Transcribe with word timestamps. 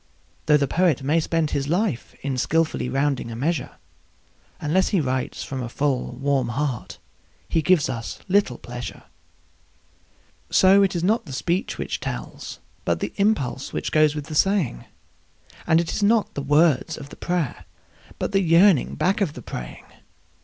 Though 0.47 0.57
the 0.57 0.67
poet 0.67 1.03
may 1.03 1.19
spend 1.19 1.51
his 1.51 1.67
life 1.67 2.15
in 2.23 2.35
skilfully 2.35 2.89
rounding 2.89 3.29
a 3.29 3.35
measure, 3.35 3.75
Unless 4.59 4.87
he 4.89 4.99
writes 4.99 5.43
from 5.43 5.61
a 5.61 5.69
full, 5.69 6.13
warm 6.13 6.47
heart 6.47 6.97
he 7.47 7.61
gives 7.61 7.87
us 7.87 8.17
little 8.27 8.57
pleasure. 8.57 9.03
So 10.49 10.81
it 10.81 10.95
is 10.95 11.03
not 11.03 11.25
the 11.27 11.33
speech 11.33 11.77
which 11.77 11.99
tells, 11.99 12.57
but 12.83 12.99
the 12.99 13.13
impulse 13.17 13.73
which 13.73 13.91
goes 13.91 14.15
with 14.15 14.25
the 14.25 14.33
saying; 14.33 14.85
And 15.67 15.79
it 15.79 15.91
is 15.93 16.01
not 16.01 16.33
the 16.33 16.41
words 16.41 16.97
of 16.97 17.09
the 17.09 17.15
prayer, 17.15 17.65
but 18.17 18.31
the 18.31 18.41
yearning 18.41 18.95
back 18.95 19.21
of 19.21 19.33
the 19.33 19.43
praying. 19.43 19.85